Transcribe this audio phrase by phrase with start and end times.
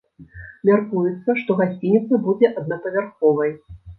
[0.69, 3.55] Мяркуецца, што гасцініца будзе аднапавярховай.